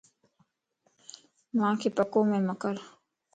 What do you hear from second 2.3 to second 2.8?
مڪر